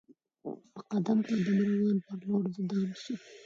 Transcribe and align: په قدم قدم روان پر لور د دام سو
په 0.73 0.79
قدم 0.91 1.17
قدم 1.27 1.57
روان 1.67 1.97
پر 2.05 2.17
لور 2.27 2.43
د 2.55 2.57
دام 2.69 2.89
سو 3.01 3.13